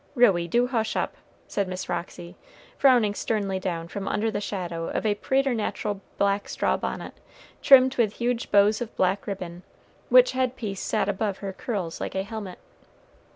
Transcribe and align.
"Ruey, 0.15 0.47
do 0.47 0.65
hush 0.65 0.95
up," 0.95 1.15
said 1.47 1.67
Miss 1.67 1.87
Roxy, 1.87 2.35
frowning 2.75 3.13
sternly 3.13 3.59
down 3.59 3.87
from 3.87 4.07
under 4.07 4.31
the 4.31 4.41
shadow 4.41 4.89
of 4.89 5.05
a 5.05 5.13
preternatural 5.13 6.01
black 6.17 6.49
straw 6.49 6.75
bonnet, 6.75 7.13
trimmed 7.61 7.95
with 7.97 8.13
huge 8.13 8.49
bows 8.49 8.81
of 8.81 8.95
black 8.95 9.27
ribbon, 9.27 9.61
which 10.09 10.31
head 10.31 10.55
piece 10.55 10.81
sat 10.81 11.07
above 11.07 11.37
her 11.37 11.53
curls 11.53 12.01
like 12.01 12.15
a 12.15 12.23
helmet. 12.23 12.57